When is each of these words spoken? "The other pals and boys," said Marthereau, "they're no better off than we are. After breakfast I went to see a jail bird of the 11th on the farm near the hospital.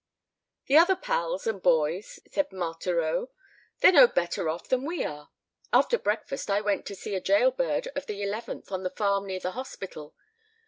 "The 0.65 0.77
other 0.79 0.95
pals 0.95 1.45
and 1.45 1.61
boys," 1.61 2.19
said 2.31 2.51
Marthereau, 2.51 3.29
"they're 3.81 3.91
no 3.91 4.07
better 4.07 4.49
off 4.49 4.67
than 4.67 4.83
we 4.83 5.05
are. 5.05 5.29
After 5.71 5.99
breakfast 5.99 6.49
I 6.49 6.59
went 6.59 6.87
to 6.87 6.95
see 6.95 7.13
a 7.13 7.21
jail 7.21 7.51
bird 7.51 7.87
of 7.95 8.07
the 8.07 8.19
11th 8.23 8.71
on 8.71 8.81
the 8.81 8.89
farm 8.89 9.27
near 9.27 9.39
the 9.39 9.51
hospital. 9.51 10.15